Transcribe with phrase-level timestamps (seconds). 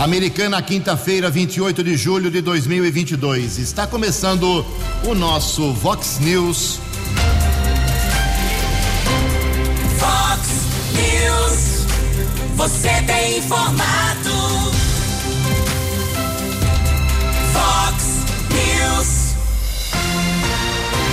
[0.00, 3.58] Americana, quinta-feira, 28 de julho de 2022.
[3.58, 4.64] Está começando
[5.06, 6.80] o nosso Vox News.
[9.98, 10.48] Vox
[10.94, 11.86] News.
[12.56, 14.30] Você tem informado.
[17.52, 18.24] Vox
[18.54, 19.34] News.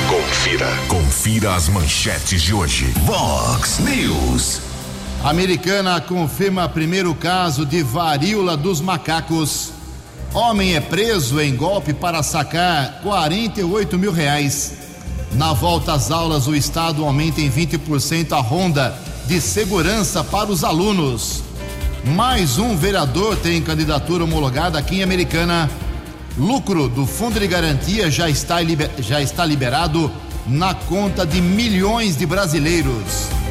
[0.08, 0.78] Confira.
[0.88, 2.86] Confira as manchetes de hoje.
[3.06, 4.67] Vox News.
[5.24, 9.72] Americana confirma primeiro caso de varíola dos macacos.
[10.34, 14.74] Homem é preso em golpe para sacar 48 mil reais.
[15.34, 20.64] Na volta às aulas, o Estado aumenta em 20% a ronda de segurança para os
[20.64, 21.44] alunos.
[22.06, 25.70] Mais um vereador tem candidatura homologada aqui em Americana.
[26.38, 28.58] Lucro do Fundo de Garantia já está,
[29.00, 30.12] já está liberado
[30.46, 33.47] na conta de milhões de brasileiros.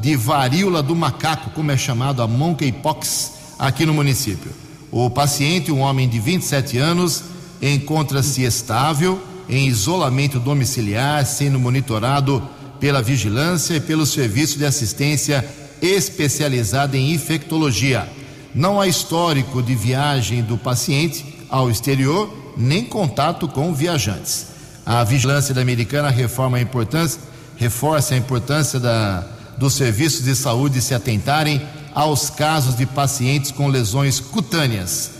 [0.02, 4.61] de varíola do macaco, como é chamado a monkeypox, aqui no município.
[4.92, 7.24] O paciente, um homem de 27 anos,
[7.62, 12.46] encontra-se estável, em isolamento domiciliar, sendo monitorado
[12.78, 15.44] pela vigilância e pelo serviço de assistência
[15.80, 18.06] especializada em infectologia.
[18.54, 24.48] Não há histórico de viagem do paciente ao exterior, nem contato com viajantes.
[24.84, 27.18] A vigilância americana reforma a importância,
[27.56, 29.26] reforça a importância da,
[29.56, 31.62] dos serviços de saúde se atentarem
[31.94, 35.10] aos casos de pacientes com lesões cutâneas,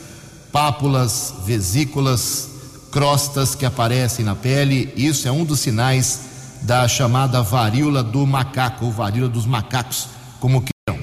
[0.51, 2.49] pápulas, vesículas,
[2.91, 4.93] crostas que aparecem na pele.
[4.97, 6.21] Isso é um dos sinais
[6.63, 10.09] da chamada varíola do macaco, ou varíola dos macacos,
[10.41, 11.03] como queiram.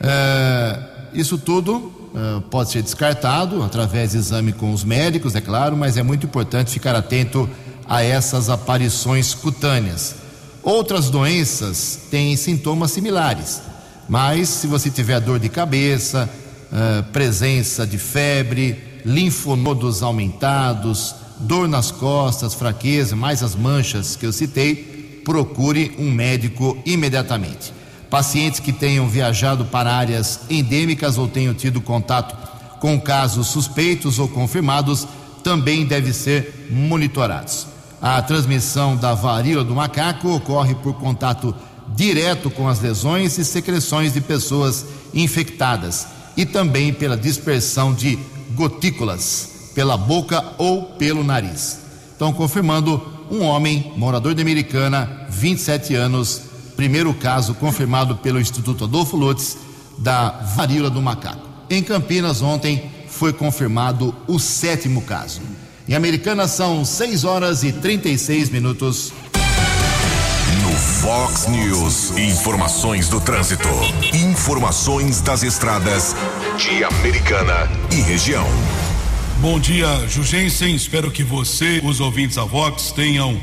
[0.00, 0.78] É,
[1.12, 5.96] isso tudo é, pode ser descartado através de exame com os médicos, é claro, mas
[5.96, 7.48] é muito importante ficar atento
[7.88, 10.16] a essas aparições cutâneas.
[10.62, 13.60] Outras doenças têm sintomas similares
[14.08, 16.28] mas se você tiver dor de cabeça,
[16.72, 24.32] uh, presença de febre, linfonodos aumentados, dor nas costas, fraqueza, mais as manchas que eu
[24.32, 27.72] citei, procure um médico imediatamente.
[28.10, 32.36] Pacientes que tenham viajado para áreas endêmicas ou tenham tido contato
[32.78, 35.08] com casos suspeitos ou confirmados
[35.42, 37.66] também devem ser monitorados.
[38.00, 41.54] A transmissão da varíola do macaco ocorre por contato
[41.94, 46.06] direto com as lesões e secreções de pessoas infectadas
[46.36, 48.18] e também pela dispersão de
[48.54, 51.80] gotículas pela boca ou pelo nariz.
[52.14, 56.42] Então, confirmando, um homem, morador de Americana, 27 anos,
[56.76, 59.56] primeiro caso confirmado pelo Instituto Adolfo Lutz
[59.98, 61.48] da varíola do macaco.
[61.68, 65.40] Em Campinas, ontem, foi confirmado o sétimo caso.
[65.88, 69.12] Em Americana são 6 horas e 36 minutos.
[71.04, 72.16] Fox News.
[72.16, 73.68] Informações do trânsito.
[74.14, 76.16] Informações das estradas
[76.56, 78.46] de Americana e região.
[79.38, 80.74] Bom dia, Jugensen.
[80.74, 83.38] Espero que você, os ouvintes da Vox, tenham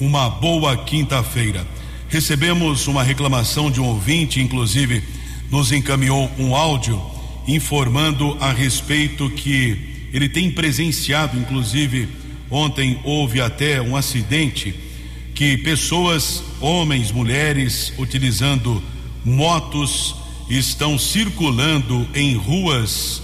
[0.00, 1.64] uma boa quinta-feira.
[2.08, 5.00] Recebemos uma reclamação de um ouvinte, inclusive
[5.52, 7.00] nos encaminhou um áudio
[7.46, 12.08] informando a respeito que ele tem presenciado, inclusive
[12.50, 14.74] ontem houve até um acidente
[15.34, 18.80] que pessoas, homens, mulheres, utilizando
[19.24, 20.14] motos,
[20.48, 23.20] estão circulando em ruas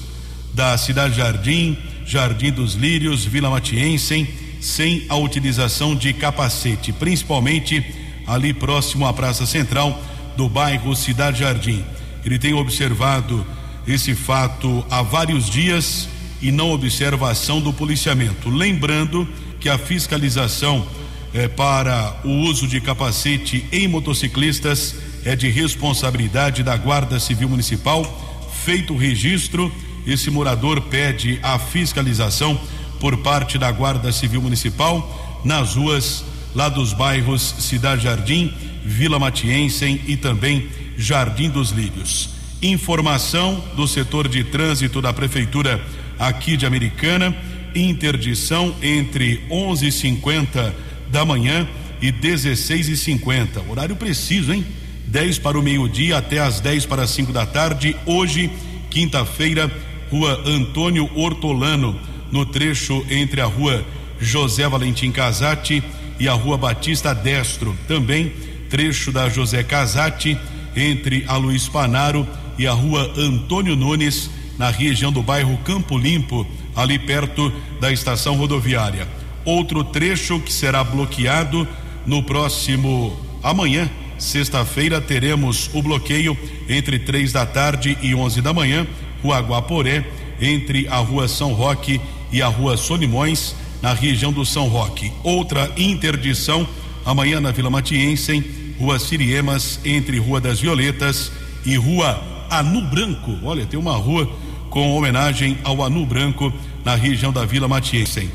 [0.53, 4.29] da Cidade Jardim, Jardim dos Lírios, Vila Matiense,
[4.61, 7.85] sem a utilização de capacete, principalmente
[8.27, 10.03] ali próximo à Praça Central,
[10.37, 11.85] do bairro Cidade Jardim.
[12.25, 13.47] Ele tem observado
[13.87, 16.09] esse fato há vários dias
[16.43, 18.49] e não observa a ação do policiamento.
[18.49, 19.29] Lembrando
[19.61, 20.87] que a fiscalização
[21.33, 24.95] eh, para o uso de capacete em motociclistas
[25.25, 28.05] é de responsabilidade da Guarda Civil Municipal.
[28.65, 29.73] Feito o registro,
[30.07, 32.61] esse morador pede a fiscalização
[32.99, 36.25] por parte da Guarda Civil Municipal nas ruas
[36.55, 38.53] lá dos bairros Cidade Jardim,
[38.85, 42.31] Vila Matiense e também Jardim dos Lírios.
[42.63, 45.81] Informação do setor de trânsito da prefeitura
[46.19, 47.35] aqui de Americana,
[47.75, 51.67] interdição entre 11:50 da manhã
[52.01, 53.63] e 16:50.
[53.69, 54.65] Horário preciso, hein?
[55.07, 57.97] 10 para o meio-dia até as 10 para as 5 da tarde.
[58.07, 58.51] Hoje,
[58.89, 59.71] quinta-feira,
[60.11, 61.99] Rua Antônio Hortolano,
[62.31, 63.85] no trecho entre a Rua
[64.21, 65.83] José Valentim Casati
[66.19, 67.77] e a Rua Batista Destro.
[67.89, 68.33] Também
[68.69, 70.39] trecho da José Casati
[70.77, 72.27] entre a Luiz Panaro
[72.57, 76.47] e a Rua Antônio Nunes, na região do bairro Campo Limpo,
[76.77, 79.20] ali perto da estação rodoviária.
[79.45, 81.67] Outro trecho que será bloqueado
[82.07, 83.89] no próximo amanhã,
[84.19, 86.37] sexta-feira, teremos o bloqueio
[86.69, 88.87] entre três da tarde e onze da manhã,
[89.23, 90.07] Rua Guaporé,
[90.41, 92.01] entre a Rua São Roque
[92.33, 95.11] e a Rua Solimões, na região do São Roque.
[95.23, 96.67] Outra interdição
[97.05, 98.45] amanhã na Vila Matiense,
[98.79, 101.33] Rua Siriemas, entre Rua das Violetas
[101.65, 103.39] e Rua Anu Branco.
[103.43, 104.31] Olha, tem uma rua
[104.69, 106.53] com homenagem ao Anu Branco
[106.85, 108.31] na região da Vila Matiense.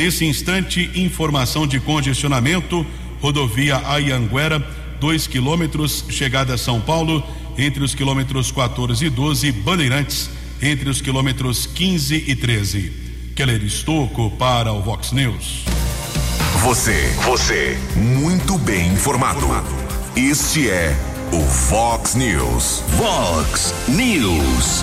[0.00, 2.86] Nesse instante, informação de congestionamento,
[3.20, 4.58] rodovia Ayanguera,
[4.98, 7.22] 2 quilômetros, chegada a São Paulo,
[7.58, 10.30] entre os quilômetros 14 e 12, Bandeirantes,
[10.62, 12.90] entre os quilômetros 15 e 13.
[13.36, 15.66] Keller Estocco para o Vox News.
[16.62, 19.46] Você, você, muito bem informado.
[20.16, 20.96] Este é
[21.30, 22.82] o Fox News.
[22.96, 24.82] Fox News.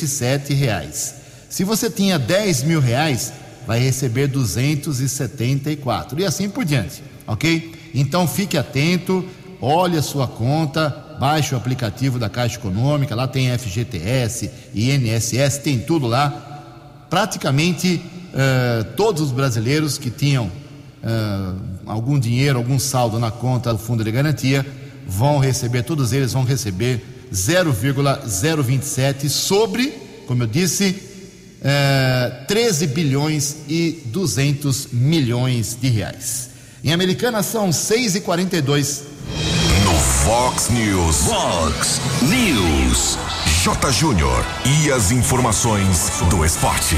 [0.55, 1.15] reais.
[1.49, 3.33] Se você tinha 10 mil reais,
[3.67, 7.73] vai receber 274 e assim por diante, ok?
[7.95, 9.27] Então fique atento,
[9.59, 15.79] olhe a sua conta, baixe o aplicativo da Caixa Econômica, lá tem FGTS, INSS, tem
[15.79, 17.07] tudo lá.
[17.09, 18.03] Praticamente
[18.35, 20.53] uh, todos os brasileiros que tinham
[21.03, 24.67] uh, algum dinheiro, algum saldo na conta do fundo de garantia,
[25.07, 29.93] vão receber, todos eles vão receber 0,027 sobre,
[30.27, 30.97] como eu disse,
[31.63, 36.51] eh, 13 bilhões e 200 milhões de reais.
[36.83, 39.03] Em Americana são 6 e 42
[39.85, 39.93] No
[40.25, 41.17] Fox News.
[41.27, 43.19] Fox News.
[43.63, 43.93] J.
[43.93, 44.45] Júnior.
[44.65, 46.97] E as informações do esporte.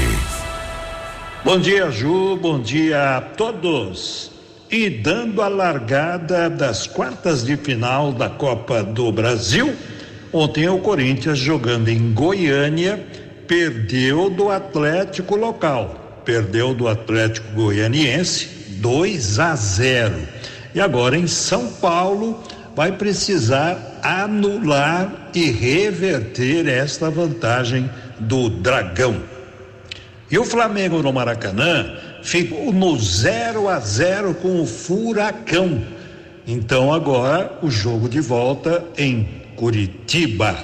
[1.43, 2.37] Bom dia, Ju.
[2.37, 4.32] Bom dia a todos.
[4.73, 9.73] E dando a largada das quartas de final da Copa do Brasil,
[10.33, 13.05] Ontem o Corinthians jogando em Goiânia
[13.47, 18.47] perdeu do Atlético local, perdeu do Atlético Goianiense
[18.79, 20.15] 2 a 0.
[20.73, 22.41] E agora em São Paulo
[22.75, 27.87] vai precisar anular e reverter esta vantagem
[28.19, 29.21] do Dragão.
[30.31, 35.81] E o Flamengo no Maracanã ficou no 0 a 0 com o Furacão.
[36.47, 40.57] Então agora o jogo de volta em Curitiba.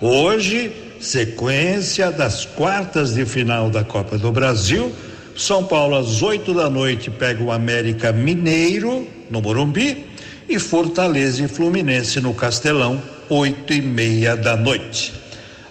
[0.00, 4.92] Hoje, sequência das quartas de final da Copa do Brasil.
[5.36, 10.06] São Paulo às 8 da noite pega o América Mineiro no Morumbi
[10.48, 15.25] e Fortaleza e Fluminense no Castelão, oito e meia da noite.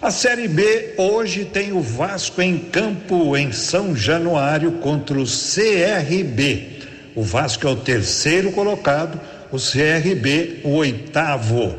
[0.06, 6.78] A Série B hoje tem o Vasco em campo em São Januário contra o CRB.
[7.16, 9.20] O Vasco é o terceiro colocado,
[9.52, 11.74] o CRB o oitavo.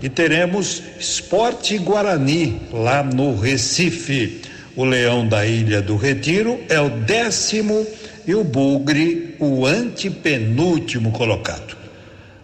[0.00, 4.42] E teremos Esporte Guarani lá no Recife.
[4.76, 7.84] O Leão da Ilha do Retiro é o décimo
[8.24, 11.76] e o Bugre o antepenúltimo colocado.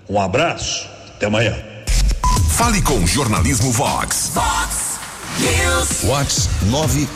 [0.09, 1.54] Um abraço, até amanhã.
[2.57, 4.33] Fale com Jornalismo Vox.
[4.35, 4.78] Vox
[5.40, 6.02] News.
[6.02, 6.49] Vox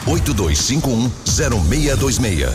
[0.07, 2.53] 982510626.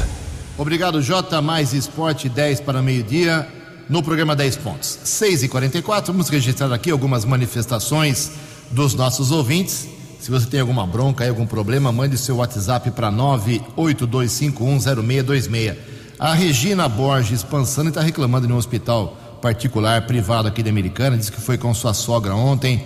[0.57, 1.41] Obrigado, J.
[1.41, 3.47] Mais Esporte 10 para meio-dia,
[3.87, 4.97] no programa 10 pontos.
[5.03, 8.31] 6 e 44 vamos registrar aqui algumas manifestações
[8.71, 9.87] dos nossos ouvintes.
[10.19, 15.75] Se você tem alguma bronca algum problema, mande seu WhatsApp para 982510626.
[16.19, 21.31] A Regina Borges Pansani está reclamando de um hospital particular, privado aqui da Americana, disse
[21.31, 22.83] que foi com sua sogra ontem.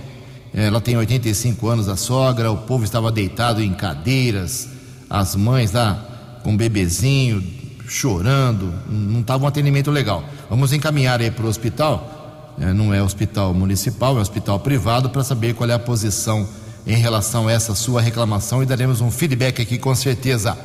[0.53, 2.51] Ela tem 85 anos, a sogra.
[2.51, 4.69] O povo estava deitado em cadeiras,
[5.09, 7.43] as mães lá com um bebezinho,
[7.87, 8.73] chorando.
[8.89, 10.23] Não estava um atendimento legal.
[10.49, 12.53] Vamos encaminhar aí para o hospital.
[12.59, 16.47] É, não é hospital municipal, é hospital privado, para saber qual é a posição
[16.85, 20.57] em relação a essa sua reclamação e daremos um feedback aqui com certeza.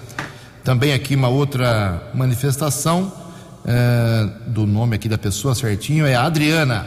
[0.64, 3.12] Também aqui uma outra manifestação
[3.64, 6.86] é, do nome aqui da pessoa certinho, é a Adriana.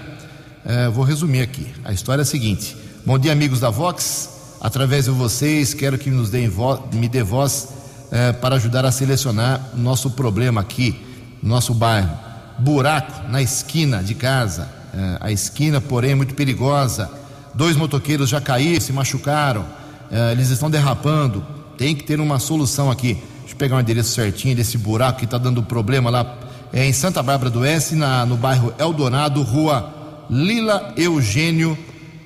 [0.66, 1.68] É, vou resumir aqui.
[1.84, 2.76] A história é a seguinte:
[3.06, 4.58] Bom dia, amigos da Vox.
[4.62, 6.52] Através de vocês, quero que nos deem
[6.94, 7.70] me dê voz
[8.12, 11.00] é, para ajudar a selecionar nosso problema aqui,
[11.42, 12.12] no nosso bairro.
[12.60, 14.70] Buraco na esquina de casa.
[14.94, 17.10] É, a esquina, porém, é muito perigosa.
[17.54, 19.66] Dois motoqueiros já caíram, se machucaram.
[20.12, 21.46] É, eles estão derrapando.
[21.78, 23.14] Tem que ter uma solução aqui.
[23.40, 26.38] Deixa eu pegar o endereço certinho desse buraco que está dando problema lá
[26.72, 29.92] é em Santa Bárbara do Oeste, na, no bairro Eldorado, rua
[30.30, 31.78] Lila Eugênio.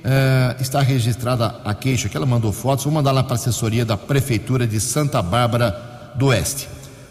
[0.04, 2.84] É, está registrada a queixa que ela mandou fotos.
[2.84, 6.68] Vou mandar lá para a assessoria da Prefeitura de Santa Bárbara do Oeste.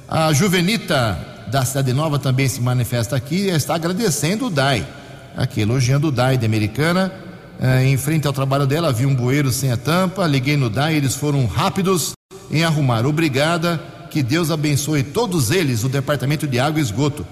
[0.06, 1.18] A Juvenita
[1.50, 4.87] da Cidade Nova também se manifesta aqui e está agradecendo o DAI.
[5.34, 7.11] Aqui, elogiando o DAI de Americana.
[7.58, 10.26] É, em frente ao trabalho dela, vi um bueiro sem a tampa.
[10.26, 12.12] Liguei no DAI, eles foram rápidos
[12.50, 13.06] em arrumar.
[13.06, 13.80] Obrigada
[14.11, 17.26] que Deus abençoe todos eles, o Departamento de Água e Esgoto.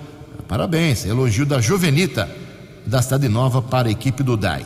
[0.49, 2.29] Parabéns, elogio da Juvenita,
[2.87, 4.65] da Cidade Nova para a equipe do DAI.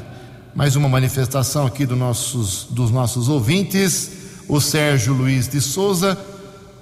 [0.55, 4.11] Mais uma manifestação aqui do nossos, dos nossos ouvintes.
[4.49, 6.19] O Sérgio Luiz de Souza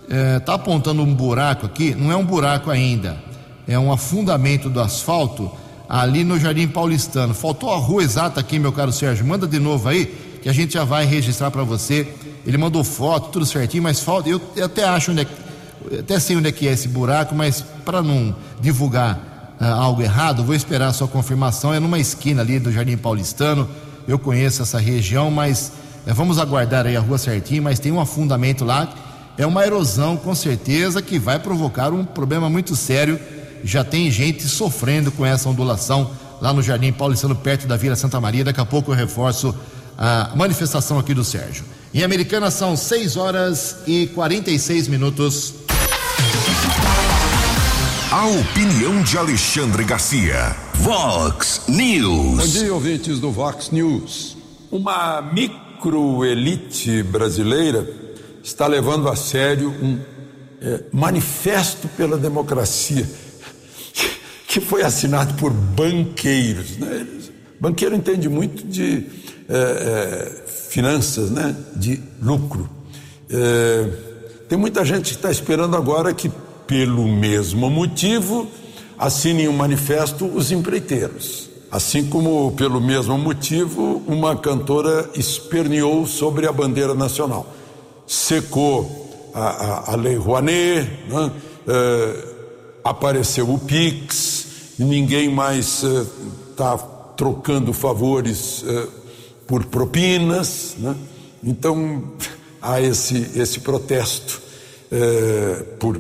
[0.05, 3.23] está eh, apontando um buraco aqui, não é um buraco ainda,
[3.67, 5.51] é um afundamento do asfalto
[5.89, 7.33] ali no Jardim Paulistano.
[7.35, 9.25] Faltou a rua exata aqui, meu caro Sérgio.
[9.25, 10.07] Manda de novo aí,
[10.43, 12.07] que a gente já vai registrar para você
[12.47, 14.29] ele mandou foto, tudo certinho, mas falta.
[14.29, 17.61] Eu, eu até acho onde é, até sei onde é que é esse buraco, mas
[17.85, 21.73] para não divulgar uh, algo errado, vou esperar a sua confirmação.
[21.73, 23.69] É numa esquina ali do Jardim Paulistano.
[24.07, 25.73] Eu conheço essa região, mas
[26.07, 27.63] uh, vamos aguardar aí a rua certinho.
[27.63, 28.89] Mas tem um afundamento lá.
[29.37, 33.19] É uma erosão, com certeza, que vai provocar um problema muito sério.
[33.65, 38.21] Já tem gente sofrendo com essa ondulação lá no Jardim Paulistano, perto da Vila Santa
[38.21, 38.45] Maria.
[38.45, 39.55] Daqui a pouco eu reforço
[39.97, 41.65] a manifestação aqui do Sérgio.
[41.95, 45.55] Em Americana são 6 horas e 46 minutos.
[48.13, 50.55] A opinião de Alexandre Garcia.
[50.75, 52.37] Vox News.
[52.37, 54.37] Bom dia, ouvintes do Vox News.
[54.71, 57.89] Uma microelite brasileira
[58.45, 59.99] está levando a sério um
[60.61, 63.09] é, manifesto pela democracia
[64.47, 66.77] que foi assinado por banqueiros.
[66.77, 67.07] Né?
[67.59, 69.07] Banqueiro entende muito de
[69.49, 72.69] é, é, finanças, né, de lucro.
[73.31, 73.89] É,
[74.51, 76.31] tem muita gente que está esperando agora que,
[76.73, 78.49] pelo mesmo motivo,
[78.99, 81.51] assinem um manifesto os empreiteiros.
[81.71, 87.47] Assim como, pelo mesmo motivo, uma cantora esperneou sobre a bandeira nacional.
[88.07, 91.33] Secou a, a, a Lei Rouanet, né?
[91.69, 92.25] é,
[92.83, 94.47] apareceu o PIX,
[94.79, 95.83] ninguém mais
[96.51, 98.87] está é, trocando favores é,
[99.47, 100.77] por propinas.
[100.79, 100.97] Né?
[101.45, 102.03] Então,
[102.63, 104.41] há esse, esse protesto
[105.79, 105.99] por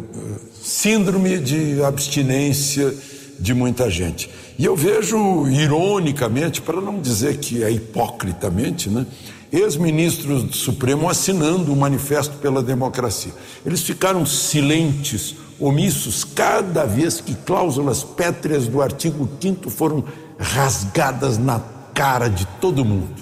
[0.72, 2.94] síndrome de abstinência
[3.38, 4.30] de muita gente.
[4.58, 9.04] E eu vejo, ironicamente, para não dizer que é hipocritamente, né,
[9.52, 13.32] ex-ministros do Supremo assinando o Manifesto pela Democracia.
[13.66, 20.02] Eles ficaram silentes, omissos, cada vez que cláusulas pétreas do artigo 5 foram
[20.38, 21.60] rasgadas na
[21.92, 23.14] cara de todo mundo.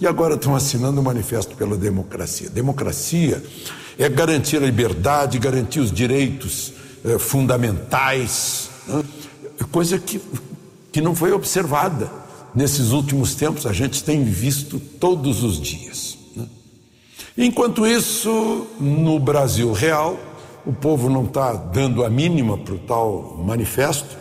[0.00, 2.50] E agora estão assinando o Manifesto pela Democracia.
[2.50, 3.40] Democracia
[3.96, 6.74] é garantir a liberdade, garantir os direitos
[7.06, 9.04] eh, fundamentais, né?
[9.70, 10.20] coisa que,
[10.92, 12.10] que não foi observada
[12.54, 16.18] nesses últimos tempos, a gente tem visto todos os dias.
[16.34, 16.46] Né?
[17.36, 20.18] Enquanto isso, no Brasil real,
[20.64, 24.16] o povo não está dando a mínima para o tal manifesto,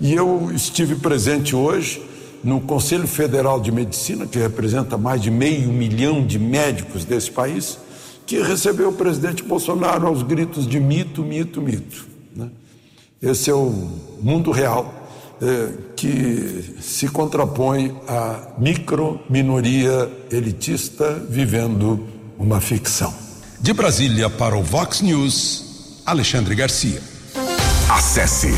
[0.00, 2.02] e eu estive presente hoje
[2.44, 7.78] no Conselho Federal de Medicina, que representa mais de meio milhão de médicos desse país,
[8.26, 12.15] que recebeu o presidente Bolsonaro aos gritos de mito, mito, mito.
[13.20, 13.70] Esse é o
[14.20, 14.92] mundo real
[15.40, 22.06] é, que se contrapõe à micro-minoria elitista vivendo
[22.38, 23.14] uma ficção.
[23.58, 27.00] De Brasília para o Vox News, Alexandre Garcia.
[27.90, 28.50] Acesse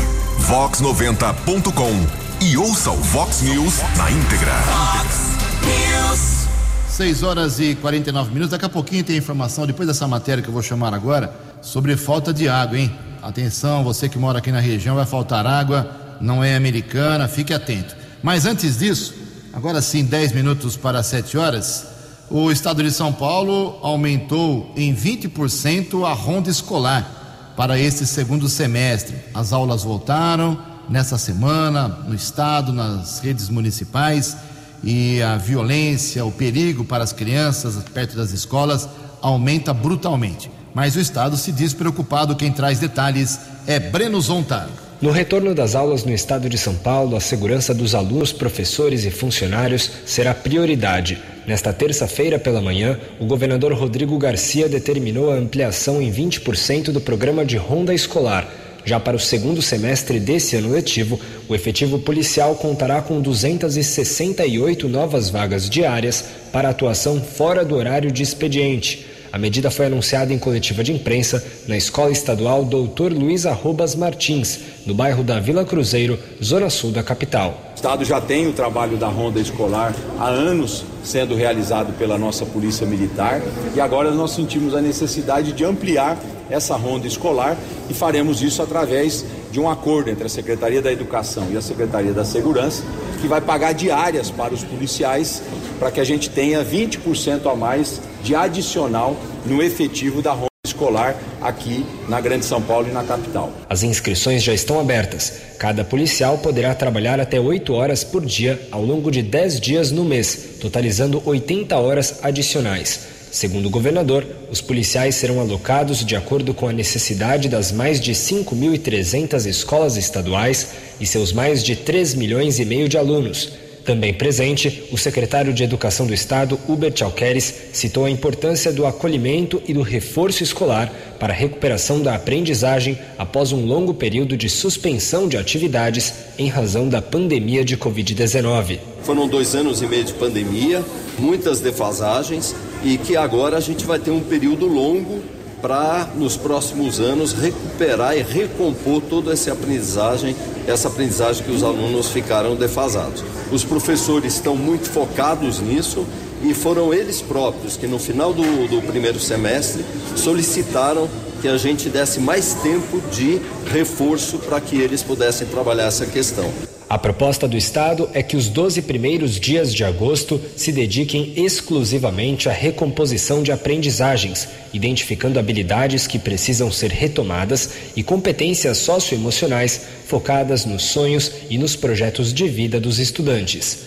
[0.49, 4.53] vox90.com e ouça o Vox News na íntegra.
[4.65, 5.19] Vox
[5.63, 6.49] News.
[6.89, 8.51] 6 horas e 49 minutos.
[8.51, 12.33] Daqui a pouquinho tem informação, depois dessa matéria que eu vou chamar agora, sobre falta
[12.33, 12.93] de água, hein?
[13.21, 17.95] Atenção, você que mora aqui na região, vai faltar água, não é americana, fique atento.
[18.23, 19.13] Mas antes disso,
[19.51, 21.85] agora sim, 10 minutos para 7 horas,
[22.29, 29.15] o estado de São Paulo aumentou em 20% a ronda escolar para este segundo semestre.
[29.33, 30.57] As aulas voltaram
[30.87, 34.37] nessa semana no estado, nas redes municipais
[34.81, 38.87] e a violência, o perigo para as crianças perto das escolas
[39.21, 42.35] aumenta brutalmente mas o Estado se diz preocupado.
[42.35, 44.67] Quem traz detalhes é Breno Zonta.
[45.01, 49.09] No retorno das aulas no estado de São Paulo, a segurança dos alunos, professores e
[49.09, 51.17] funcionários será prioridade.
[51.47, 57.45] Nesta terça-feira pela manhã, o governador Rodrigo Garcia determinou a ampliação em 20% do programa
[57.45, 58.45] de ronda escolar.
[58.83, 65.29] Já para o segundo semestre desse ano letivo, o efetivo policial contará com 268 novas
[65.29, 69.05] vagas diárias para atuação fora do horário de expediente.
[69.31, 74.59] A medida foi anunciada em coletiva de imprensa na Escola Estadual Doutor Luiz Arrobas Martins,
[74.87, 77.55] no bairro da Vila Cruzeiro, zona sul da capital.
[77.73, 82.45] O Estado já tem o trabalho da ronda escolar há anos sendo realizado pela nossa
[82.45, 83.41] Polícia Militar
[83.75, 86.17] e agora nós sentimos a necessidade de ampliar
[86.49, 87.55] essa ronda escolar
[87.89, 92.11] e faremos isso através de um acordo entre a Secretaria da Educação e a Secretaria
[92.11, 92.83] da Segurança,
[93.19, 95.43] que vai pagar diárias para os policiais
[95.77, 101.15] para que a gente tenha 20% a mais de adicional no efetivo da ronda escolar
[101.41, 103.51] aqui na Grande São Paulo e na capital.
[103.69, 105.33] As inscrições já estão abertas.
[105.57, 110.03] Cada policial poderá trabalhar até 8 horas por dia ao longo de 10 dias no
[110.03, 113.18] mês, totalizando 80 horas adicionais.
[113.31, 118.11] Segundo o governador, os policiais serão alocados de acordo com a necessidade das mais de
[118.11, 123.51] 5.300 escolas estaduais e seus mais de 3 milhões e meio de alunos.
[123.85, 129.61] Também presente, o secretário de Educação do Estado, Hubert Alqueres, citou a importância do acolhimento
[129.67, 135.27] e do reforço escolar para a recuperação da aprendizagem após um longo período de suspensão
[135.27, 138.79] de atividades em razão da pandemia de Covid-19.
[139.01, 140.83] Foram dois anos e meio de pandemia,
[141.17, 145.21] muitas defasagens e que agora a gente vai ter um período longo
[145.61, 150.35] para nos próximos anos recuperar e recompor toda essa aprendizagem,
[150.67, 153.23] essa aprendizagem que os alunos ficaram defasados.
[153.51, 156.05] Os professores estão muito focados nisso
[156.41, 159.83] e foram eles próprios que no final do, do primeiro semestre
[160.15, 161.09] solicitaram
[161.41, 166.49] que a gente desse mais tempo de reforço para que eles pudessem trabalhar essa questão.
[166.89, 172.49] A proposta do Estado é que os 12 primeiros dias de agosto se dediquem exclusivamente
[172.49, 180.81] à recomposição de aprendizagens, identificando habilidades que precisam ser retomadas e competências socioemocionais focadas nos
[180.81, 183.77] sonhos e nos projetos de vida dos estudantes.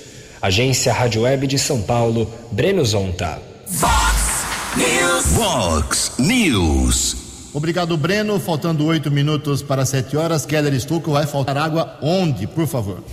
[0.41, 3.43] Agência Rádio Web de São Paulo, Breno Zonta.
[3.67, 4.45] Fox
[4.77, 5.27] News.
[5.37, 7.22] Fox News.
[7.55, 8.41] Obrigado, Breno.
[8.41, 10.47] Faltando oito minutos para sete horas.
[10.47, 13.05] Keller Estuco, vai faltar água onde, por favor?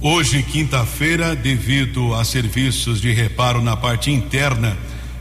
[0.00, 4.76] Hoje, quinta-feira, devido a serviços de reparo na parte interna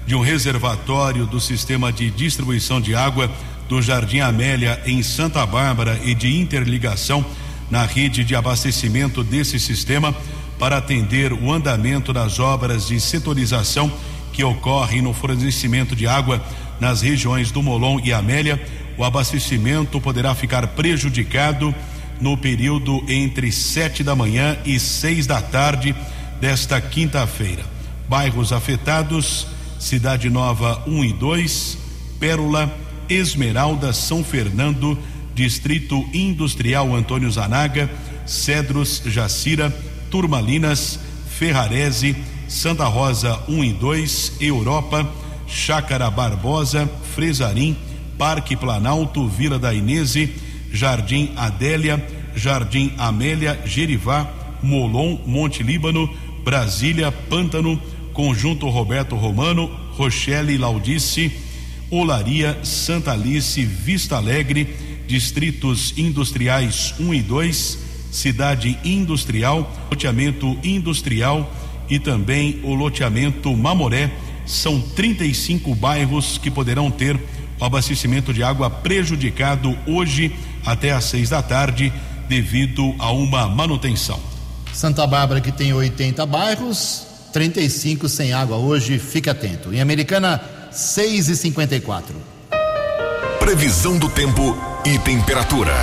[0.06, 3.30] de um reservatório do sistema de distribuição de água
[3.68, 7.26] do Jardim Amélia, em Santa Bárbara, e de interligação
[7.70, 10.16] na rede de abastecimento desse sistema,
[10.60, 13.92] para atender o andamento das obras de setorização
[14.32, 16.42] que ocorrem no fornecimento de água
[16.84, 18.62] nas regiões do Molon e Amélia.
[18.98, 21.74] O abastecimento poderá ficar prejudicado
[22.20, 25.96] no período entre sete da manhã e seis da tarde
[26.42, 27.64] desta quinta-feira.
[28.10, 29.48] Bairros afetados:
[29.80, 31.78] Cidade Nova 1 e 2,
[32.20, 32.72] Pérola,
[33.10, 35.00] Esmeralda, São Fernando,
[35.34, 37.90] Distrito Industrial Antônio Zanaga,
[38.26, 39.74] Cedros, Jacira,
[40.12, 41.00] Turmalinas,
[41.40, 42.14] Ferrarese,
[42.50, 47.76] Santa Rosa 1 e 2, Europa, Chácara Barbosa, Fresarim,
[48.18, 50.30] Parque Planalto, Vila da Inese,
[50.72, 52.04] Jardim Adélia,
[52.36, 54.28] Jardim Amélia, Gerivá,
[54.62, 56.10] Molon, Monte Líbano,
[56.44, 57.80] Brasília, Pântano,
[58.14, 61.32] Conjunto Roberto Romano, Rochelle Laudice,
[61.90, 64.76] Olaria, Santa Alice, Vista Alegre,
[65.08, 67.80] Distritos Industriais 1 e 2,
[68.12, 71.52] Cidade Industrial, Loteamento Industrial
[71.90, 74.12] e também o loteamento Mamoré.
[74.46, 77.20] São 35 bairros que poderão ter
[77.60, 81.94] o abastecimento de água prejudicado hoje até às seis da tarde
[82.28, 84.20] devido a uma manutenção.
[84.74, 89.74] Santa Bárbara, que tem 80 bairros, 35 sem água hoje, fique atento.
[89.74, 92.16] Em Americana, 6 e 54
[93.40, 95.74] Previsão do tempo e temperatura.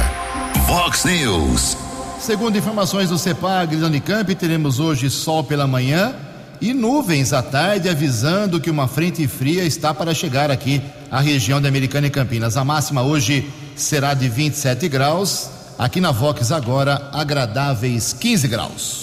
[0.67, 1.77] Vox News.
[2.19, 6.15] Segundo informações do CEPAG da Unicamp, teremos hoje sol pela manhã
[6.61, 11.59] e nuvens à tarde, avisando que uma frente fria está para chegar aqui à região
[11.61, 12.57] da Americana e Campinas.
[12.57, 15.51] A máxima hoje será de 27 graus.
[15.79, 19.01] Aqui na Vox agora, agradáveis 15 graus.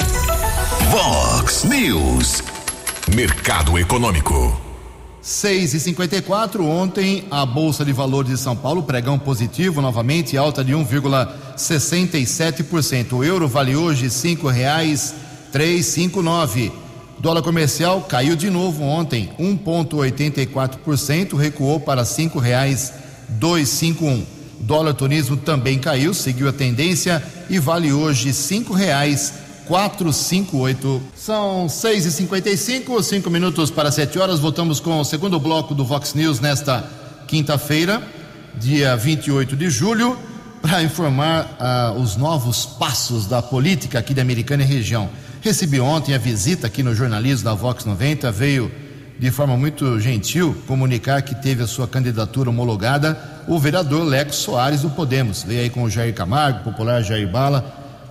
[0.91, 2.43] Vox News.
[3.15, 4.61] Mercado Econômico.
[5.21, 10.63] 6 e 54 ontem a Bolsa de Valores de São Paulo, pregão positivo, novamente, alta
[10.63, 13.13] de 1,67%.
[13.13, 15.13] O euro vale hoje cinco reais
[15.51, 16.71] três cinco nove.
[17.19, 22.39] Dólar comercial caiu de novo ontem, 1,84%, recuou para cinco
[24.05, 24.23] um.
[24.59, 29.33] Dólar turismo também caiu, seguiu a tendência e vale hoje cinco reais
[29.67, 31.01] 458.
[31.15, 34.39] São 6 e 55 cinco minutos para 7 horas.
[34.39, 36.89] Voltamos com o segundo bloco do Vox News nesta
[37.27, 38.01] quinta-feira,
[38.55, 40.17] dia 28 de julho,
[40.61, 45.09] para informar ah, os novos passos da política aqui da Americana e região.
[45.47, 48.69] Recebi ontem a visita aqui no jornalismo da Vox 90, veio
[49.17, 54.81] de forma muito gentil comunicar que teve a sua candidatura homologada o vereador Leco Soares
[54.81, 55.43] do Podemos.
[55.43, 57.63] Veio aí com o Jair Camargo, popular Jair Bala.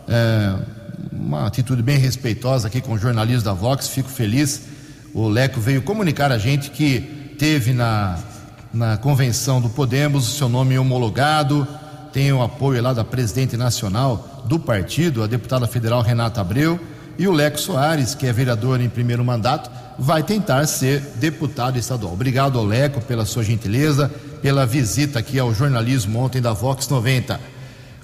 [0.08, 0.54] Eh,
[1.12, 4.62] uma atitude bem respeitosa aqui com o jornalismo da Vox, fico feliz.
[5.12, 7.00] O Leco veio comunicar a gente que
[7.38, 8.18] teve na,
[8.72, 11.68] na convenção do Podemos o seu nome homologado,
[12.14, 16.80] tem o apoio lá da presidente nacional do partido, a deputada federal Renata Abreu,
[17.18, 22.12] e o Leco Soares, que é vereador em primeiro mandato, vai tentar ser deputado estadual.
[22.12, 24.10] Obrigado Leco pela sua gentileza,
[24.42, 27.40] pela visita aqui ao jornalismo ontem da Vox 90.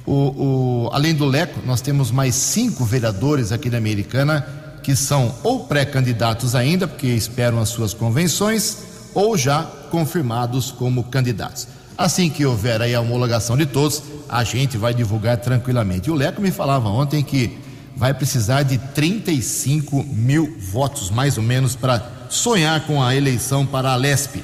[0.07, 4.46] O, o, além do Leco, nós temos mais cinco vereadores aqui da Americana
[4.83, 8.79] que são ou pré-candidatos ainda, porque esperam as suas convenções,
[9.14, 11.68] ou já confirmados como candidatos.
[11.96, 16.11] Assim que houver a homologação de todos, a gente vai divulgar tranquilamente.
[16.11, 17.62] O Leco me falava ontem que
[17.96, 23.92] vai precisar de 35 mil votos, mais ou menos, para sonhar com a eleição para
[23.92, 24.42] a LESP,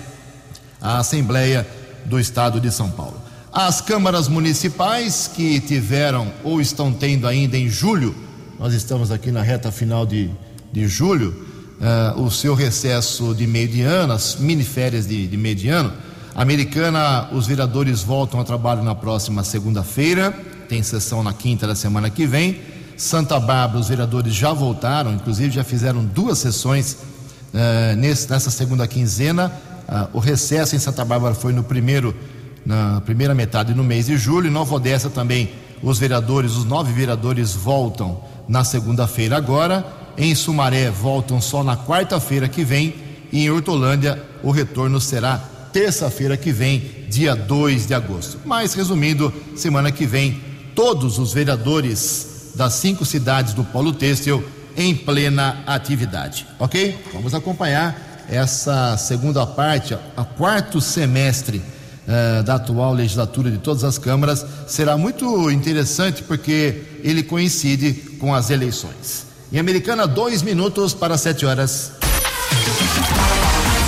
[0.80, 1.66] a Assembleia
[2.04, 3.20] do Estado de São Paulo.
[3.52, 8.14] As câmaras municipais que tiveram ou estão tendo ainda em julho,
[8.58, 10.30] nós estamos aqui na reta final de,
[10.70, 11.46] de julho,
[11.80, 15.92] uh, o seu recesso de meio de ano, as miniférias de, de meio de ano.
[16.34, 20.30] Americana, os vereadores voltam ao trabalho na próxima segunda-feira,
[20.68, 22.60] tem sessão na quinta da semana que vem.
[22.98, 26.94] Santa Bárbara, os vereadores já voltaram, inclusive já fizeram duas sessões
[27.54, 29.52] uh, nesse, nessa segunda quinzena.
[29.88, 32.12] Uh, o recesso em Santa Bárbara foi no primeiro
[32.66, 34.48] na primeira metade do mês de julho.
[34.48, 35.48] Em Nova Odessa também
[35.80, 39.86] os vereadores, os nove vereadores voltam na segunda-feira agora.
[40.16, 42.94] Em Sumaré voltam só na quarta-feira que vem.
[43.30, 45.38] E em Hortolândia o retorno será
[45.72, 48.38] terça-feira que vem, dia 2 de agosto.
[48.44, 50.40] Mas resumindo, semana que vem,
[50.74, 54.44] todos os vereadores das cinco cidades do Polo Têxtil
[54.76, 56.46] em plena atividade.
[56.58, 56.96] Ok?
[57.12, 61.62] Vamos acompanhar essa segunda parte, a quarto semestre
[62.06, 68.34] eh, da atual legislatura de todas as câmaras será muito interessante porque ele coincide com
[68.34, 69.26] as eleições.
[69.52, 71.92] Em Americana, dois minutos para sete horas.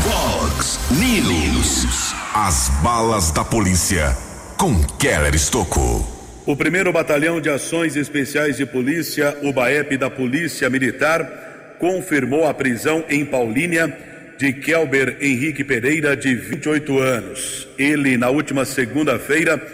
[0.03, 2.15] Fox News.
[2.35, 4.17] As balas da polícia
[4.57, 6.20] com Keller Estocou.
[6.51, 12.53] O primeiro Batalhão de Ações Especiais de Polícia, o BAEP da Polícia Militar, confirmou a
[12.53, 13.97] prisão em Paulínia
[14.37, 17.69] de Kelber Henrique Pereira, de 28 anos.
[17.79, 19.65] Ele, na última segunda-feira,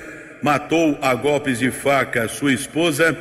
[0.42, 3.16] matou a golpes de faca sua esposa,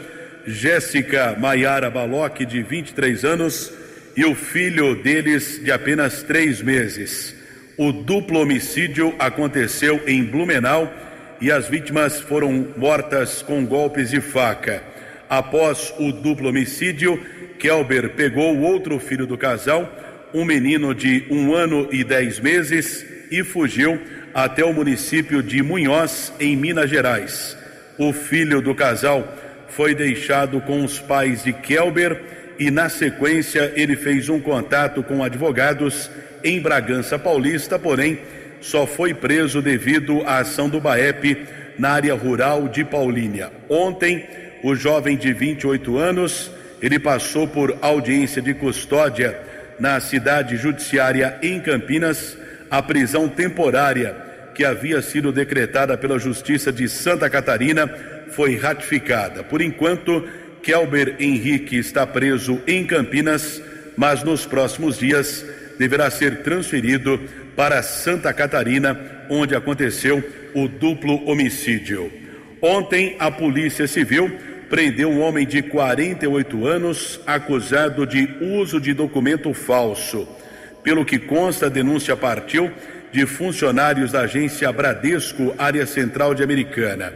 [0.46, 3.72] Jéssica Maiara Baloc, de 23 anos,
[4.18, 7.34] e o filho deles, de apenas três meses.
[7.78, 10.94] O duplo homicídio aconteceu em Blumenau
[11.42, 14.84] e as vítimas foram mortas com golpes de faca.
[15.30, 17.20] Após o duplo homicídio,
[17.60, 19.92] Kelber pegou o outro filho do casal,
[20.34, 24.00] um menino de um ano e dez meses, e fugiu
[24.34, 27.58] até o município de Munhoz, em Minas Gerais.
[27.98, 29.28] O filho do casal
[29.70, 32.22] foi deixado com os pais de Kelber
[32.60, 36.10] e, na sequência, ele fez um contato com advogados
[36.44, 38.20] em Bragança Paulista, porém
[38.66, 41.46] só foi preso devido à ação do BAEP
[41.78, 43.52] na área rural de Paulínia.
[43.70, 44.26] Ontem,
[44.64, 46.52] o jovem de 28 anos,
[46.82, 49.40] ele passou por audiência de custódia
[49.80, 52.36] na cidade judiciária em Campinas,
[52.72, 54.16] a prisão temporária
[54.56, 57.88] que havia sido decretada pela Justiça de Santa Catarina
[58.32, 59.44] foi ratificada.
[59.44, 60.28] Por enquanto,
[60.64, 63.62] Kelber Henrique está preso em Campinas,
[63.96, 65.46] mas nos próximos dias
[65.78, 67.20] deverá ser transferido
[67.56, 72.12] para Santa Catarina, onde aconteceu o duplo homicídio.
[72.62, 74.32] Ontem, a Polícia Civil
[74.70, 80.28] prendeu um homem de 48 anos acusado de uso de documento falso.
[80.84, 82.72] Pelo que consta, a denúncia partiu
[83.12, 87.14] de funcionários da agência Bradesco, área central de Americana.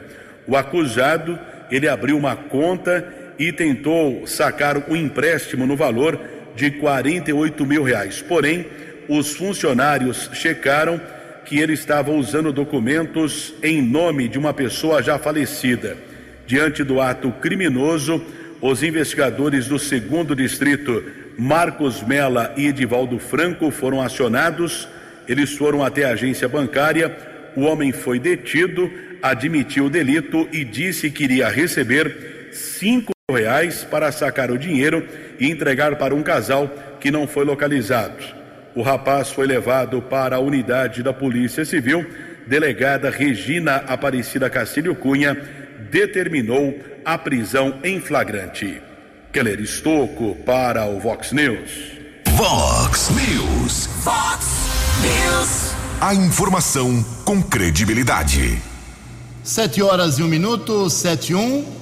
[0.47, 1.37] O acusado,
[1.69, 3.05] ele abriu uma conta
[3.37, 6.19] e tentou sacar um empréstimo no valor
[6.59, 8.21] de 48 mil reais.
[8.21, 8.65] Porém,
[9.07, 10.99] os funcionários checaram
[11.45, 15.95] que ele estava usando documentos em nome de uma pessoa já falecida.
[16.45, 18.21] Diante do ato criminoso,
[18.61, 21.01] os investigadores do segundo distrito,
[21.37, 24.85] Marcos Mela e Edivaldo Franco, foram acionados.
[25.29, 27.15] Eles foram até a agência bancária.
[27.55, 28.91] O homem foi detido,
[29.23, 35.07] admitiu o delito e disse que iria receber cinco reais para sacar o dinheiro
[35.39, 38.23] e entregar para um casal que não foi localizado.
[38.75, 42.05] O rapaz foi levado para a unidade da Polícia Civil.
[42.47, 45.37] Delegada Regina Aparecida Castilho Cunha
[45.91, 48.81] determinou a prisão em flagrante.
[49.31, 51.99] Keller Estocco para o Vox News.
[52.29, 53.87] Vox News.
[54.03, 54.47] Fox
[55.01, 55.73] News.
[56.01, 58.61] A informação com credibilidade.
[59.43, 61.78] Sete horas e um minuto, sete e um.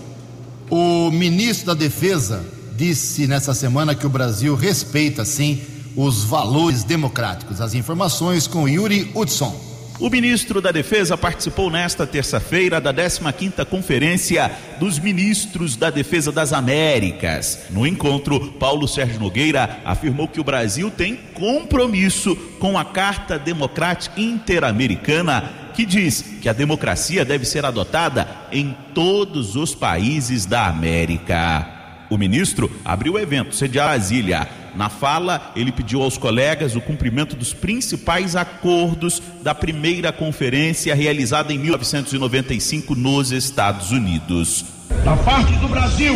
[0.69, 5.61] O ministro da Defesa disse nessa semana que o Brasil respeita, sim,
[5.95, 7.59] os valores democráticos.
[7.59, 9.66] As informações com Yuri Hudson.
[9.99, 16.53] O ministro da Defesa participou nesta terça-feira da 15ª Conferência dos Ministros da Defesa das
[16.53, 17.65] Américas.
[17.71, 24.21] No encontro, Paulo Sérgio Nogueira afirmou que o Brasil tem compromisso com a Carta Democrática
[24.21, 31.76] Interamericana, que diz que a democracia deve ser adotada em todos os países da América.
[32.09, 34.47] O ministro abriu o evento sediado Brasília.
[34.75, 41.51] Na fala, ele pediu aos colegas o cumprimento dos principais acordos da primeira conferência realizada
[41.51, 44.65] em 1995 nos Estados Unidos.
[45.03, 46.13] Da parte do Brasil,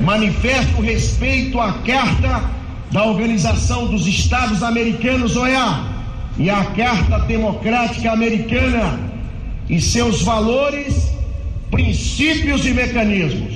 [0.00, 2.50] manifesto respeito à Carta
[2.92, 5.94] da Organização dos Estados Americanos, OEA,
[6.36, 9.00] e à Carta Democrática Americana
[9.68, 11.10] e seus valores,
[11.70, 13.53] princípios e mecanismos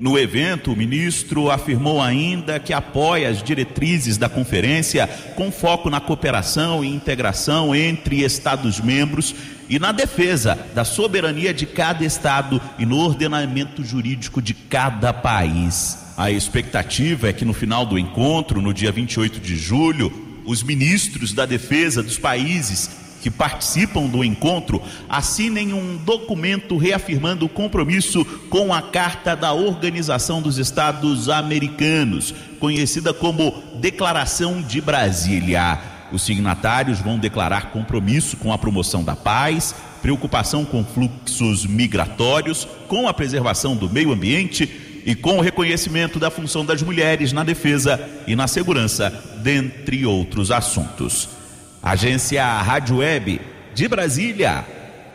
[0.00, 6.00] no evento, o ministro afirmou ainda que apoia as diretrizes da conferência com foco na
[6.00, 9.34] cooperação e integração entre Estados-membros
[9.68, 15.98] e na defesa da soberania de cada Estado e no ordenamento jurídico de cada país.
[16.16, 20.10] A expectativa é que no final do encontro, no dia 28 de julho,
[20.46, 27.48] os ministros da defesa dos países que participam do encontro assinem um documento reafirmando o
[27.48, 35.78] compromisso com a Carta da Organização dos Estados Americanos, conhecida como Declaração de Brasília.
[36.12, 43.06] Os signatários vão declarar compromisso com a promoção da paz, preocupação com fluxos migratórios, com
[43.06, 48.00] a preservação do meio ambiente e com o reconhecimento da função das mulheres na defesa
[48.26, 49.10] e na segurança,
[49.42, 51.39] dentre outros assuntos.
[51.82, 53.40] Agência Rádio Web
[53.74, 54.66] de Brasília,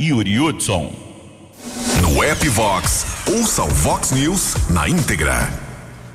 [0.01, 0.91] Yuri Hudson.
[2.01, 5.47] No app Vox, ouça o Vox News na íntegra.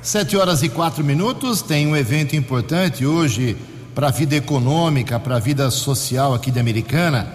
[0.01, 3.55] Sete horas e quatro minutos, tem um evento importante hoje
[3.95, 7.33] para a vida econômica, para a vida social aqui de Americana,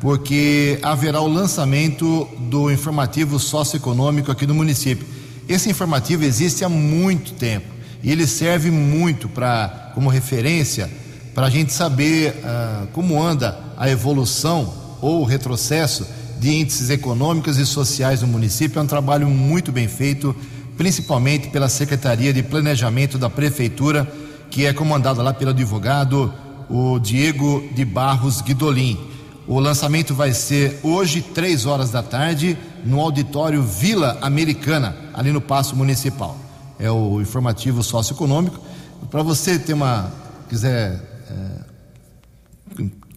[0.00, 5.06] porque haverá o lançamento do informativo socioeconômico aqui no município.
[5.46, 7.66] Esse informativo existe há muito tempo
[8.02, 11.03] e ele serve muito para como referência
[11.34, 16.06] para a gente saber ah, como anda a evolução ou o retrocesso
[16.38, 18.78] de índices econômicos e sociais no município.
[18.78, 20.34] É um trabalho muito bem feito,
[20.76, 24.06] principalmente pela Secretaria de Planejamento da Prefeitura,
[24.50, 26.32] que é comandada lá pelo advogado
[26.68, 28.98] o Diego de Barros Guidolin.
[29.46, 35.40] O lançamento vai ser hoje, três horas da tarde, no auditório Vila Americana, ali no
[35.40, 36.36] Paço Municipal.
[36.78, 38.58] É o informativo socioeconômico.
[39.10, 40.10] Para você ter uma.
[40.48, 41.13] quiser.
[41.34, 41.74] É,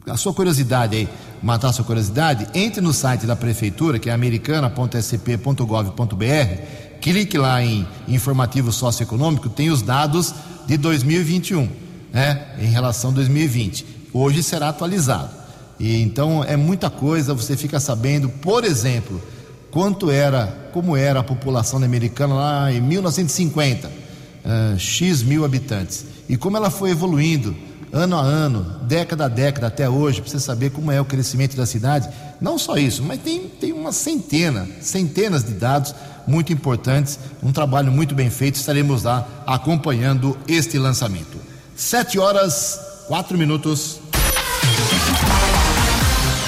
[0.09, 1.07] a sua curiosidade aí,
[1.41, 6.61] matar a sua curiosidade, entre no site da prefeitura, que é americana.sp.gov.br,
[7.01, 10.33] clique lá em informativo socioeconômico, tem os dados
[10.65, 11.69] de 2021,
[12.13, 13.85] né, em relação a 2020.
[14.13, 15.35] Hoje será atualizado.
[15.79, 19.21] E então é muita coisa, você fica sabendo, por exemplo,
[19.69, 26.35] quanto era, como era a população americana lá em 1950, uh, x mil habitantes, e
[26.35, 27.55] como ela foi evoluindo
[27.91, 31.55] ano a ano, década a década até hoje, para você saber como é o crescimento
[31.55, 32.09] da cidade.
[32.39, 35.93] Não só isso, mas tem, tem uma centena, centenas de dados
[36.27, 38.55] muito importantes, um trabalho muito bem feito.
[38.55, 41.37] Estaremos lá acompanhando este lançamento.
[41.75, 43.99] Sete horas, quatro minutos.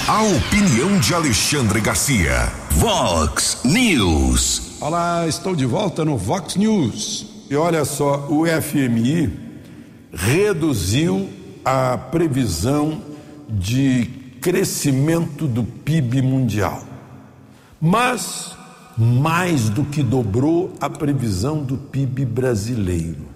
[0.08, 2.52] A opinião de Alexandre Garcia.
[2.72, 4.62] Vox News.
[4.82, 7.26] Olá, estou de volta no Vox News.
[7.50, 9.49] E olha só, o FMI
[10.14, 11.30] reduziu
[11.64, 13.02] a previsão
[13.48, 14.06] de
[14.42, 16.84] crescimento do PIB mundial.
[17.80, 18.58] Mas
[18.98, 23.30] mais do que dobrou a previsão do PIB brasileiro.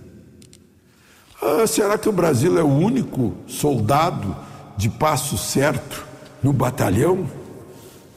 [1.41, 4.35] Ah, será que o Brasil é o único soldado
[4.77, 6.05] de passo certo
[6.41, 7.29] no batalhão?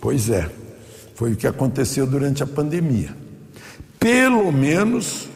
[0.00, 0.50] Pois é,
[1.14, 3.16] foi o que aconteceu durante a pandemia.
[3.98, 5.28] Pelo menos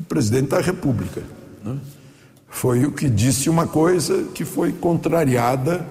[0.00, 1.22] o presidente da República
[1.64, 1.78] né,
[2.48, 5.86] foi o que disse uma coisa que foi contrariada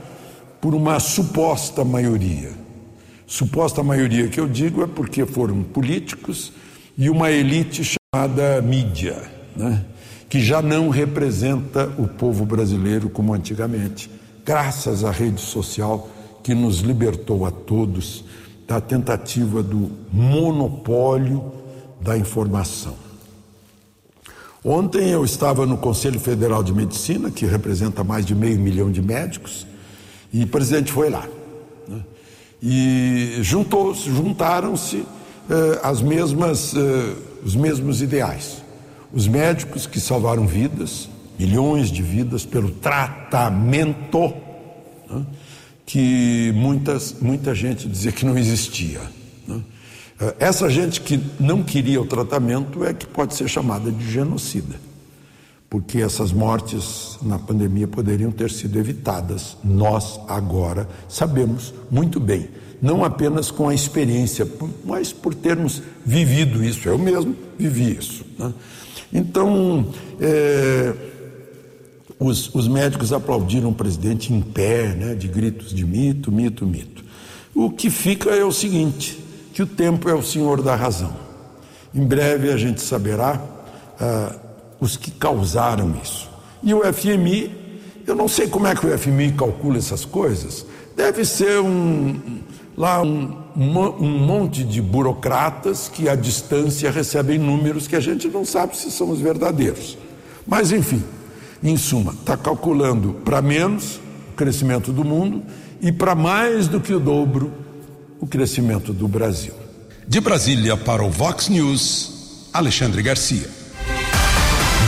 [0.59, 2.51] por uma suposta maioria.
[3.25, 6.51] Suposta maioria que eu digo é porque foram políticos
[6.97, 9.21] e uma elite chamada mídia,
[9.55, 9.85] né?
[10.29, 14.09] que já não representa o povo brasileiro como antigamente,
[14.45, 16.09] graças à rede social
[16.43, 18.25] que nos libertou a todos
[18.67, 21.51] da tentativa do monopólio
[22.01, 23.06] da informação.
[24.69, 29.01] Ontem eu estava no Conselho Federal de Medicina, que representa mais de meio milhão de
[29.01, 29.65] médicos,
[30.33, 31.25] e o presidente foi lá.
[31.87, 32.01] Né?
[32.61, 35.05] e juntou, juntaram-se
[35.49, 38.61] eh, as mesmas, eh, os mesmos ideais.
[39.13, 41.07] Os médicos que salvaram vidas,
[41.39, 44.33] milhões de vidas, pelo tratamento
[45.09, 45.25] né,
[45.85, 48.99] que muitas, muita gente dizia que não existia.
[50.19, 54.87] Eh, essa gente que não queria o tratamento é que pode ser chamada de genocida
[55.69, 59.57] porque essas mortes na pandemia poderiam ter sido evitadas.
[59.63, 62.47] Nós agora sabemos muito bem,
[62.81, 64.47] não apenas com a experiência,
[64.85, 66.87] mas por termos vivido isso.
[66.87, 68.25] Eu mesmo vivi isso.
[68.37, 68.53] Né?
[69.11, 69.87] Então,
[70.21, 70.93] é,
[72.19, 77.03] os, os, médicos aplaudiram o presidente em pé, né, de gritos de mito, mito, mito.
[77.53, 79.19] O que fica é o seguinte:
[79.57, 81.15] que o tempo é o senhor da razão.
[81.91, 83.41] Em breve a gente saberá.
[83.99, 84.35] Ah,
[84.79, 86.29] os que causaram isso.
[86.61, 87.51] E o FMI,
[88.05, 90.63] eu não sei como é que o FMI calcula essas coisas,
[90.95, 92.19] deve ser um,
[92.77, 98.45] lá um, um monte de burocratas que à distância recebem números que a gente não
[98.45, 99.97] sabe se são os verdadeiros.
[100.45, 101.03] Mas enfim,
[101.63, 105.41] em suma, está calculando para menos o crescimento do mundo
[105.81, 107.65] e para mais do que o dobro
[108.19, 109.53] o crescimento do Brasil.
[110.07, 113.49] De Brasília para o Vox News, Alexandre Garcia.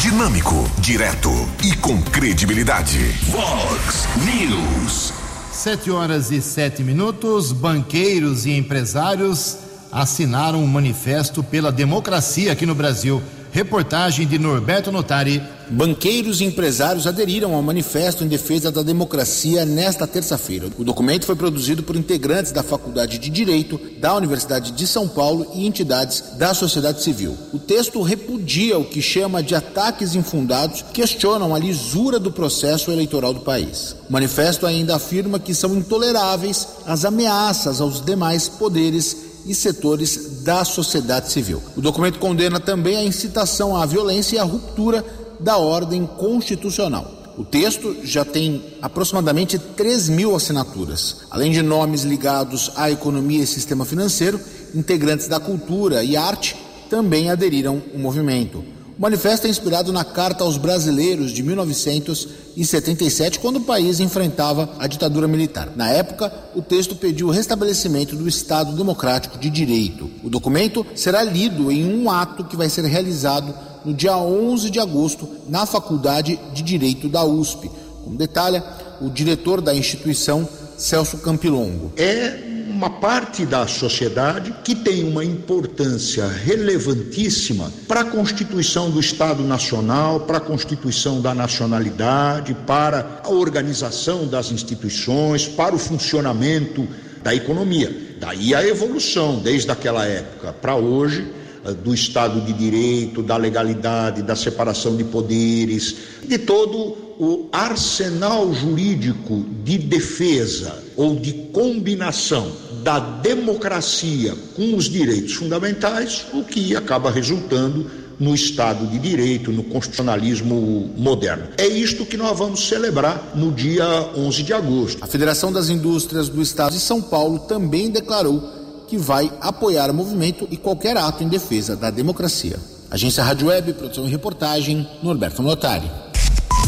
[0.02, 1.30] Dinâmico, direto
[1.64, 2.98] e com credibilidade.
[3.30, 5.14] Vox News.
[5.52, 7.52] Sete horas e sete minutos.
[7.52, 9.58] Banqueiros e empresários
[9.92, 13.22] assinaram um manifesto pela democracia aqui no Brasil.
[13.52, 15.42] Reportagem de Norberto Notari.
[15.72, 20.68] Banqueiros e empresários aderiram ao manifesto em defesa da democracia nesta terça-feira.
[20.78, 25.48] O documento foi produzido por integrantes da Faculdade de Direito, da Universidade de São Paulo
[25.54, 27.38] e entidades da sociedade civil.
[27.54, 32.92] O texto repudia o que chama de ataques infundados que questionam a lisura do processo
[32.92, 33.96] eleitoral do país.
[34.10, 40.64] O manifesto ainda afirma que são intoleráveis as ameaças aos demais poderes e setores da
[40.64, 41.62] sociedade civil.
[41.76, 45.04] O documento condena também a incitação à violência e a ruptura
[45.40, 47.34] da ordem constitucional.
[47.36, 51.22] O texto já tem aproximadamente 3 mil assinaturas.
[51.32, 54.40] Além de nomes ligados à economia e sistema financeiro,
[54.76, 56.56] integrantes da cultura e arte
[56.90, 58.64] também aderiram ao movimento.
[59.00, 64.88] O manifesto é inspirado na Carta aos Brasileiros de 1977, quando o país enfrentava a
[64.88, 65.72] ditadura militar.
[65.74, 70.12] Na época, o texto pediu o restabelecimento do Estado Democrático de Direito.
[70.22, 74.82] O documento será lido em um ato que vai ser realizado no dia 11 de
[74.82, 77.72] agosto na Faculdade de Direito da USP.
[78.04, 78.62] Como detalha
[79.00, 80.46] o diretor da instituição,
[80.78, 81.94] Celso Campilongo.
[81.96, 89.44] É uma parte da sociedade que tem uma importância relevantíssima para a constituição do Estado
[89.44, 96.88] Nacional, para a constituição da nacionalidade, para a organização das instituições, para o funcionamento
[97.22, 97.94] da economia.
[98.18, 101.28] Daí a evolução, desde aquela época para hoje,
[101.66, 108.54] eh, do Estado de Direito, da legalidade, da separação de poderes, de todo o arsenal
[108.54, 117.12] jurídico de defesa ou de combinação da democracia com os direitos fundamentais, o que acaba
[117.12, 121.48] resultando no Estado de Direito, no constitucionalismo moderno.
[121.58, 125.04] É isto que nós vamos celebrar no dia 11 de agosto.
[125.04, 128.42] A Federação das Indústrias do Estado de São Paulo também declarou
[128.88, 132.58] que vai apoiar o movimento e qualquer ato em defesa da democracia.
[132.92, 135.90] Agência Rádio Web, produção e reportagem, Norberto Notari.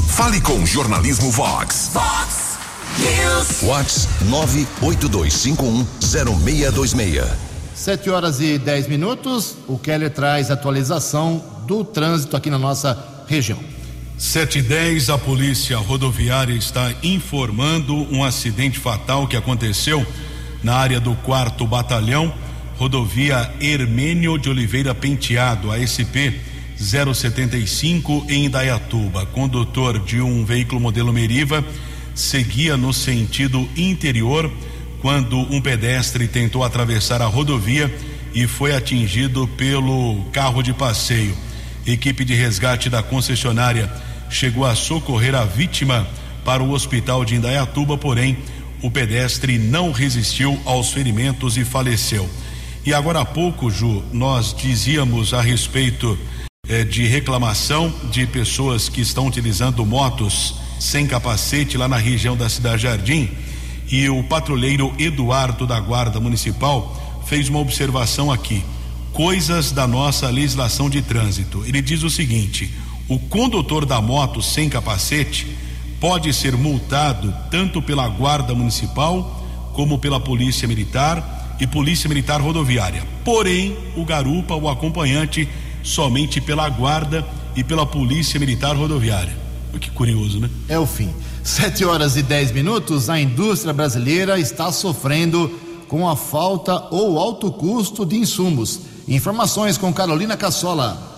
[0.07, 1.89] Fale com Jornalismo Vox.
[1.91, 2.40] Vox
[3.61, 7.25] Vox 982510626.
[7.75, 9.55] Sete horas e dez minutos.
[9.67, 13.59] O Keller traz atualização do trânsito aqui na nossa região.
[14.17, 20.05] Sete e dez, a polícia rodoviária está informando um acidente fatal que aconteceu
[20.63, 22.31] na área do quarto batalhão,
[22.77, 26.39] rodovia Hermênio de Oliveira Penteado, ASP
[26.77, 29.25] 075 em Indaiatuba.
[29.25, 31.65] Condutor de um veículo modelo Meriva
[32.13, 34.51] seguia no sentido interior
[35.01, 37.93] quando um pedestre tentou atravessar a rodovia
[38.33, 41.35] e foi atingido pelo carro de passeio.
[41.85, 43.91] Equipe de resgate da concessionária
[44.29, 46.07] chegou a socorrer a vítima
[46.45, 48.37] para o hospital de Indaiatuba, porém
[48.81, 52.29] o pedestre não resistiu aos ferimentos e faleceu.
[52.85, 56.17] E agora há pouco, Ju, nós dizíamos a respeito
[56.67, 62.49] eh, de reclamação de pessoas que estão utilizando motos sem capacete lá na região da
[62.49, 63.29] Cidade Jardim.
[63.89, 68.63] E o patrulheiro Eduardo da Guarda Municipal fez uma observação aqui.
[69.13, 71.63] Coisas da nossa legislação de trânsito.
[71.67, 72.73] Ele diz o seguinte:
[73.07, 75.45] o condutor da moto sem capacete
[75.99, 79.39] pode ser multado tanto pela Guarda Municipal
[79.73, 83.03] como pela Polícia Militar e Polícia Militar Rodoviária.
[83.23, 85.47] Porém, o garupa, o acompanhante,
[85.83, 87.23] somente pela Guarda
[87.55, 89.40] e pela Polícia Militar Rodoviária.
[89.79, 90.49] Que curioso, né?
[90.67, 91.13] É o fim.
[91.43, 95.49] Sete horas e dez minutos, a indústria brasileira está sofrendo
[95.87, 98.81] com a falta ou alto custo de insumos.
[99.07, 101.09] Informações com Carolina Cassola.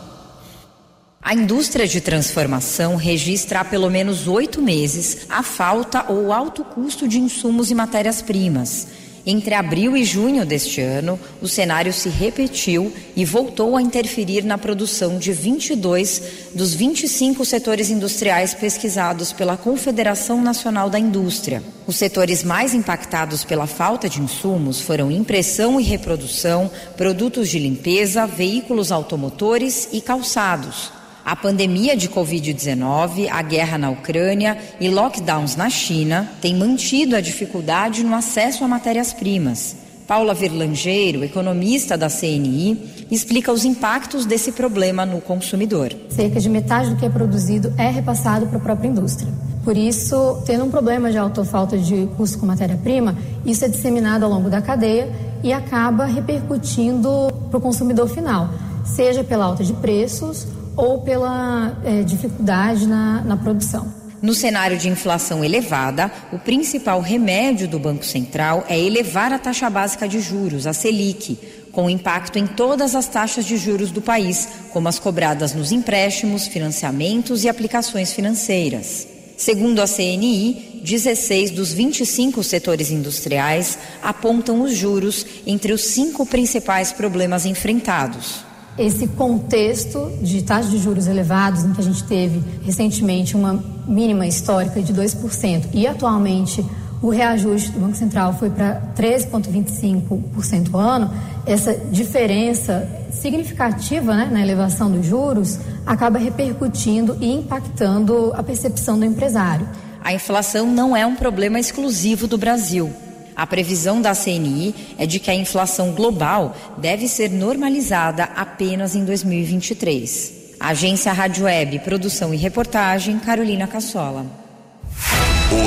[1.21, 7.07] A indústria de transformação registra há pelo menos oito meses a falta ou alto custo
[7.07, 8.87] de insumos e matérias-primas.
[9.25, 14.57] Entre abril e junho deste ano, o cenário se repetiu e voltou a interferir na
[14.57, 16.21] produção de 22
[16.53, 21.63] dos 25 setores industriais pesquisados pela Confederação Nacional da Indústria.
[21.87, 28.27] Os setores mais impactados pela falta de insumos foram impressão e reprodução, produtos de limpeza,
[28.27, 31.02] veículos automotores e calçados.
[31.25, 37.21] A pandemia de Covid-19, a guerra na Ucrânia e lockdowns na China têm mantido a
[37.21, 39.77] dificuldade no acesso a matérias-primas.
[40.05, 45.95] Paula Verlangeiro, economista da CNI, explica os impactos desse problema no consumidor.
[46.09, 49.31] Cerca de metade do que é produzido é repassado para a própria indústria.
[49.63, 54.25] Por isso, tendo um problema de alta falta de custo com matéria-prima, isso é disseminado
[54.25, 55.09] ao longo da cadeia
[55.41, 58.49] e acaba repercutindo para o consumidor final,
[58.83, 60.45] seja pela alta de preços
[60.75, 64.03] ou pela é, dificuldade na, na produção.
[64.23, 69.69] No cenário de inflação elevada, o principal remédio do Banco Central é elevar a taxa
[69.69, 71.37] básica de juros, a Selic,
[71.73, 76.47] com impacto em todas as taxas de juros do país, como as cobradas nos empréstimos,
[76.47, 79.05] financiamentos e aplicações financeiras.
[79.35, 86.93] Segundo a CNI, 16 dos 25 setores industriais apontam os juros entre os cinco principais
[86.93, 93.35] problemas enfrentados esse contexto de taxas de juros elevados, em que a gente teve recentemente
[93.35, 96.65] uma mínima histórica de 2% e atualmente
[97.01, 101.11] o reajuste do Banco Central foi para 13,25% ao ano,
[101.45, 109.03] essa diferença significativa né, na elevação dos juros acaba repercutindo e impactando a percepção do
[109.03, 109.67] empresário.
[110.01, 112.91] A inflação não é um problema exclusivo do Brasil.
[113.35, 119.03] A previsão da CNI é de que a inflação global deve ser normalizada apenas em
[119.03, 120.33] 2023.
[120.59, 124.25] Agência Rádio Web, produção e reportagem, Carolina Cassola.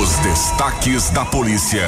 [0.01, 1.87] Os destaques da polícia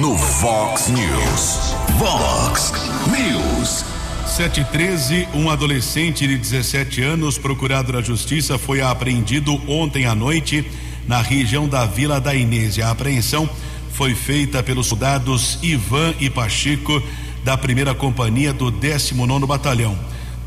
[0.00, 1.74] no Vox News.
[1.98, 2.72] Vox
[3.06, 3.84] News.
[4.26, 10.64] 713, um adolescente de 17 anos, procurado na justiça, foi apreendido ontem à noite
[11.08, 12.78] na região da Vila da Inês.
[12.78, 13.48] A apreensão
[13.98, 17.02] foi feita pelos soldados Ivan e Pacheco
[17.42, 19.98] da primeira companhia do 19 Batalhão.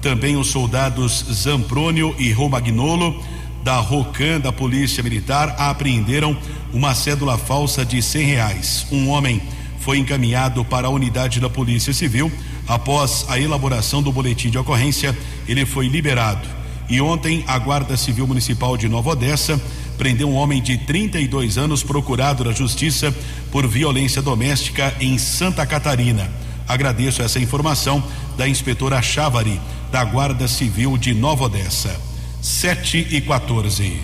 [0.01, 3.21] Também os soldados Zamprônio e Romagnolo
[3.61, 6.37] da Rocan da Polícia Militar apreenderam
[6.71, 8.87] uma cédula falsa de cem reais.
[8.89, 9.41] Um homem
[9.81, 12.31] foi encaminhado para a unidade da Polícia Civil.
[12.65, 15.13] Após a elaboração do boletim de ocorrência,
[15.45, 16.47] ele foi liberado.
[16.89, 19.61] E ontem, a Guarda Civil Municipal de Nova Odessa
[20.01, 23.15] prendeu um homem de 32 anos procurado na Justiça
[23.51, 26.27] por violência doméstica em Santa Catarina.
[26.67, 28.03] Agradeço essa informação
[28.35, 31.95] da inspetora Chavari, da Guarda Civil de Nova Odessa.
[32.41, 34.01] 7 e 14.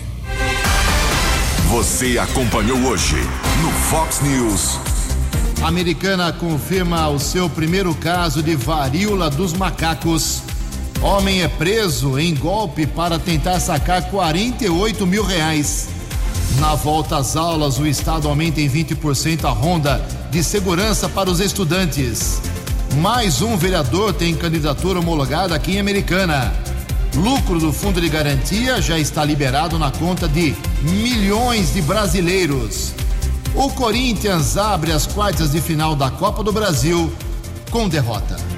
[1.68, 3.16] Você acompanhou hoje
[3.60, 4.78] no Fox News.
[5.60, 10.44] A americana confirma o seu primeiro caso de varíola dos macacos.
[11.00, 15.88] Homem é preso em golpe para tentar sacar 48 mil reais.
[16.58, 21.38] Na volta às aulas, o Estado aumenta em 20% a ronda de segurança para os
[21.38, 22.40] estudantes.
[22.96, 26.52] Mais um vereador tem candidatura homologada aqui em Americana.
[27.14, 32.92] Lucro do fundo de garantia já está liberado na conta de milhões de brasileiros.
[33.54, 37.12] O Corinthians abre as quartas de final da Copa do Brasil
[37.70, 38.57] com derrota.